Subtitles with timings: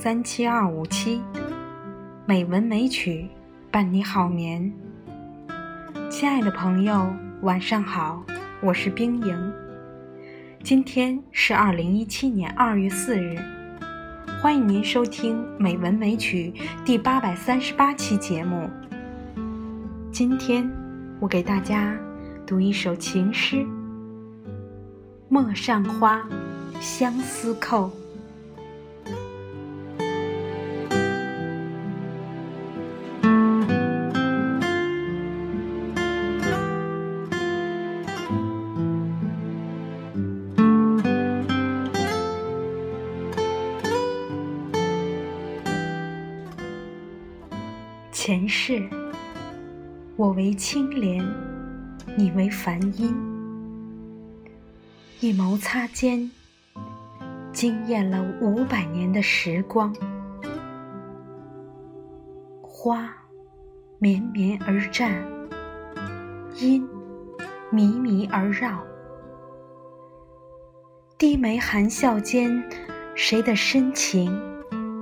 [0.00, 1.20] 三七二五七，
[2.24, 3.28] 美文美曲
[3.68, 4.72] 伴你好眠。
[6.08, 7.12] 亲爱的朋友，
[7.42, 8.24] 晚上好，
[8.62, 9.52] 我是冰莹。
[10.62, 13.40] 今天是二零一七年二月四日，
[14.40, 18.70] 欢迎您收听《美文美曲》第八百三十八期节目。
[20.12, 20.70] 今天
[21.18, 21.92] 我给大家
[22.46, 23.56] 读一首情诗
[25.28, 26.24] 《陌上花
[26.78, 27.90] 相思扣》。
[48.28, 48.86] 前世，
[50.14, 51.26] 我为青莲，
[52.14, 53.16] 你为梵音，
[55.20, 56.30] 一眸擦肩，
[57.54, 59.96] 惊艳了五百年的时光。
[62.60, 63.10] 花
[63.98, 65.10] 绵绵而绽，
[66.54, 66.86] 音
[67.72, 68.84] 靡靡而绕，
[71.16, 72.62] 低眉含笑间，
[73.14, 74.38] 谁的深情？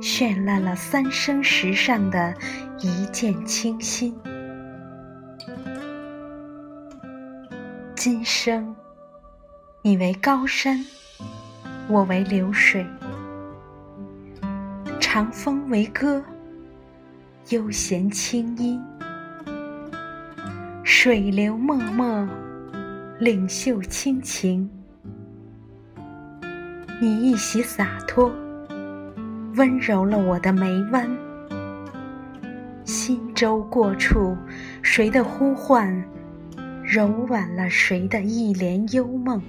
[0.00, 2.32] 绚烂了三生石上的
[2.78, 4.16] 一见倾心。
[7.96, 8.74] 今生，
[9.82, 10.84] 你为高山，
[11.88, 12.86] 我为流水，
[15.00, 16.22] 长风为歌，
[17.48, 18.80] 悠闲清音，
[20.84, 22.28] 水流脉脉，
[23.18, 24.70] 领袖倾情，
[27.00, 28.32] 你一袭洒脱。
[29.54, 31.08] 温柔了我的眉弯，
[32.84, 34.36] 心舟过处，
[34.82, 36.04] 谁的呼唤，
[36.84, 39.42] 柔婉了谁的一帘幽梦。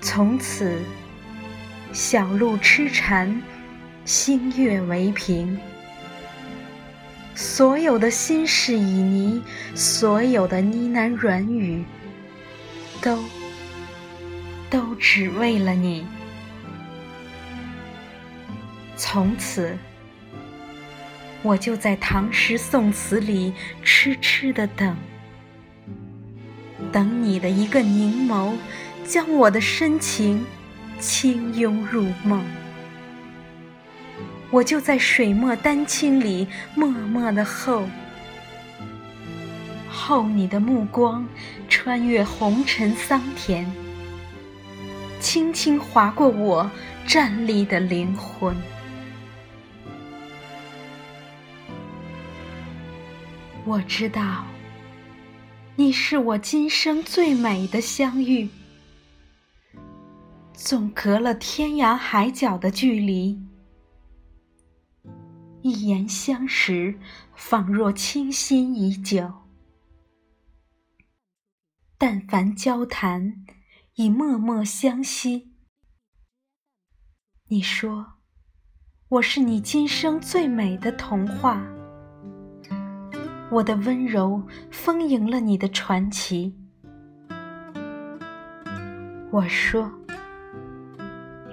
[0.00, 0.78] 从此，
[1.92, 3.42] 小路痴缠，
[4.04, 5.58] 星月为凭。
[7.34, 9.42] 所有的心事旖旎，
[9.74, 11.82] 所有的呢喃软语，
[13.00, 13.18] 都，
[14.68, 16.06] 都只为了你。
[19.12, 19.76] 从此，
[21.42, 23.52] 我就在唐诗宋词里
[23.84, 24.96] 痴痴的等，
[26.90, 28.54] 等你的一个凝眸，
[29.04, 30.42] 将我的深情
[30.98, 32.42] 轻拥入梦。
[34.50, 37.86] 我就在水墨丹青里默默的候，
[39.90, 41.28] 候你的目光
[41.68, 43.66] 穿越红尘桑田，
[45.20, 46.70] 轻轻划过我
[47.06, 48.56] 站立的灵魂。
[53.64, 54.44] 我知道，
[55.76, 58.48] 你是我今生最美的相遇。
[60.52, 63.40] 纵隔了天涯海角的距离，
[65.62, 66.98] 一言相识，
[67.36, 69.32] 仿若倾心已久。
[71.96, 73.46] 但凡交谈，
[73.94, 75.52] 已默默相惜。
[77.46, 78.14] 你说，
[79.08, 81.64] 我是你今生最美的童话。
[83.52, 86.56] 我的温柔丰盈了你的传奇。
[89.30, 89.92] 我说，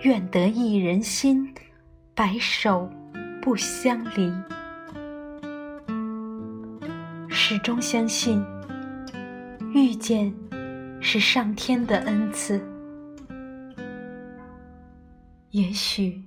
[0.04, 1.54] 愿得一人心，
[2.16, 2.90] 白首
[3.42, 4.32] 不相离。
[7.28, 8.42] 始终相信，
[9.74, 10.34] 遇见
[11.02, 12.62] 是上天的恩赐。
[15.52, 16.24] 也许，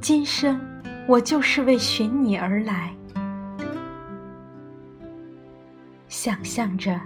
[0.00, 0.60] 今生
[1.06, 2.92] 我就是为寻你而来。
[6.22, 7.00] 想象着，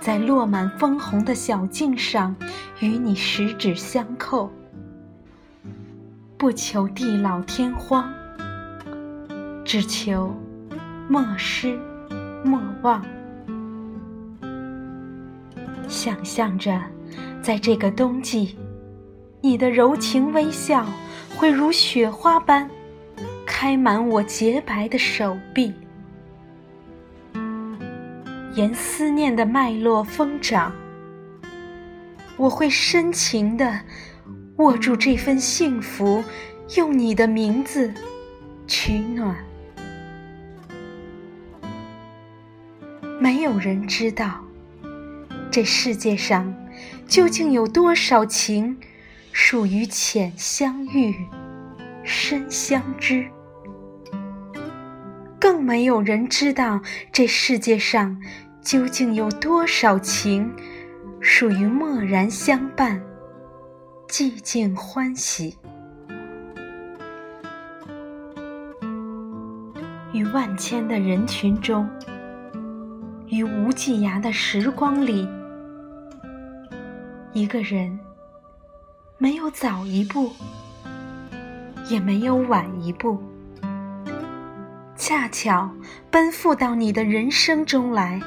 [0.00, 2.34] 在落满枫红的小径上，
[2.80, 4.50] 与你十指相扣，
[6.38, 8.10] 不求地老天荒，
[9.62, 10.34] 只求
[11.06, 11.78] 莫失
[12.42, 13.04] 莫忘。
[15.86, 16.80] 想象着，
[17.42, 18.56] 在这个冬季，
[19.42, 20.86] 你的柔情微笑
[21.36, 22.70] 会如雪花般
[23.44, 25.74] 开满我洁白的手臂。
[28.58, 30.72] 沿思念的脉络疯长，
[32.36, 33.82] 我会深情地
[34.56, 36.24] 握住这份幸福，
[36.76, 37.94] 用你的名字
[38.66, 39.36] 取暖。
[43.20, 44.44] 没有人知道，
[45.52, 46.52] 这世界上
[47.06, 48.76] 究竟有多少情
[49.30, 51.14] 属于浅相遇、
[52.02, 53.24] 深相知，
[55.38, 56.80] 更没有人知道
[57.12, 58.20] 这世界上。
[58.60, 60.52] 究竟有多少情
[61.20, 63.00] 属于默然相伴、
[64.08, 65.56] 寂静欢喜。
[70.12, 71.88] 于万千的人群中，
[73.26, 75.28] 于无际涯的时光里，
[77.32, 77.98] 一个人
[79.16, 80.32] 没有早一步，
[81.88, 83.22] 也没有晚一步，
[84.96, 85.70] 恰巧
[86.10, 88.20] 奔赴到你的人生中来。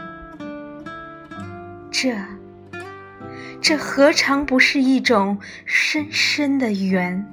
[2.01, 2.15] 这，
[3.62, 5.38] 这何尝不是一种
[5.68, 7.24] 深深的缘？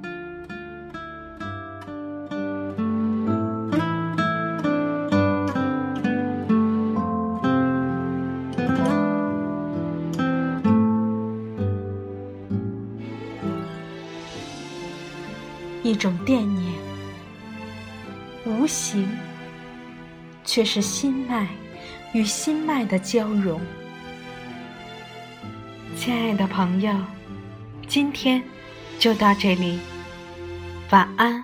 [15.81, 16.71] 一种惦念，
[18.45, 19.09] 无形，
[20.45, 21.47] 却是心脉
[22.13, 23.59] 与心脉的交融。
[26.09, 26.91] 亲爱的朋友，
[27.87, 28.41] 今天
[28.97, 29.77] 就到这里，
[30.89, 31.43] 晚安。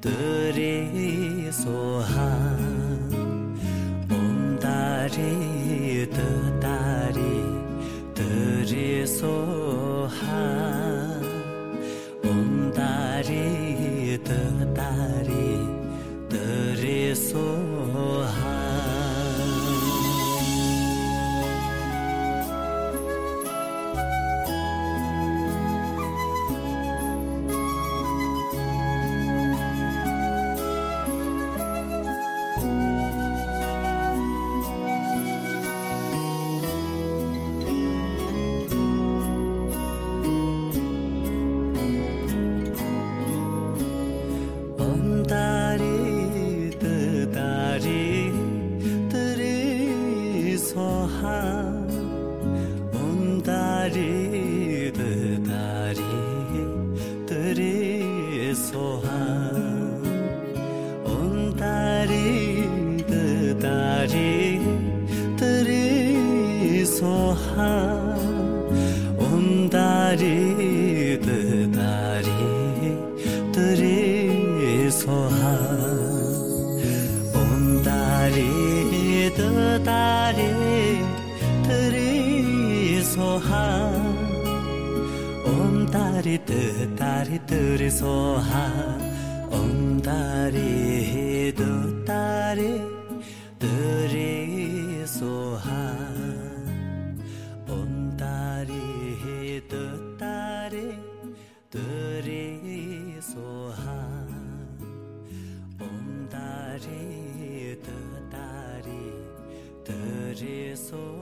[0.00, 2.32] tere soha
[4.18, 6.28] om tare te
[6.64, 7.34] tare
[8.14, 10.46] tere soha
[12.32, 14.40] om tare te
[14.78, 15.50] tare
[16.30, 17.79] tere soha
[53.94, 54.90] re
[55.48, 56.12] dare
[57.26, 59.26] tere soha
[61.04, 62.28] on dare
[63.58, 64.60] dare
[65.36, 67.74] tere soha
[69.18, 70.79] on dare
[86.30, 86.62] ri tu
[86.98, 88.12] ta ri tu ri so
[88.48, 88.64] ha
[89.58, 89.72] om
[90.06, 90.18] ta
[90.54, 91.70] ri du
[92.08, 92.26] ta
[92.58, 92.74] ri
[93.62, 93.72] tu
[94.12, 94.34] ri
[95.14, 95.32] so
[95.64, 95.86] ha
[97.78, 98.36] om ta
[98.68, 99.82] ri du
[100.20, 100.36] ta
[100.74, 100.86] ri
[101.72, 101.86] tu
[102.26, 102.44] ri
[103.30, 103.48] so
[103.80, 103.98] ha
[105.88, 106.06] om
[106.36, 106.52] ta
[106.84, 107.02] ri
[107.88, 107.98] du
[108.36, 108.48] ta
[108.86, 109.02] ri
[109.88, 109.98] tu
[110.42, 111.19] ri so